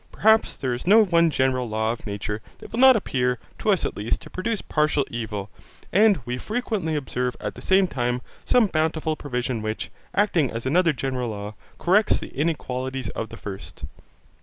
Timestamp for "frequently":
6.39-6.95